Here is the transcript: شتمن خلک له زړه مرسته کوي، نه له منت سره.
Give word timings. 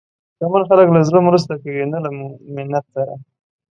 شتمن 0.35 0.61
خلک 0.69 0.87
له 0.95 1.01
زړه 1.07 1.19
مرسته 1.27 1.53
کوي، 1.61 1.83
نه 1.93 1.97
له 2.03 2.09
منت 2.55 2.85
سره. 2.95 3.13